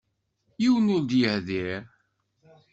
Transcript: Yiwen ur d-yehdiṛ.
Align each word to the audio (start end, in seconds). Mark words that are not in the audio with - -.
Yiwen 0.61 0.91
ur 0.95 1.01
d-yehdiṛ. 1.03 1.81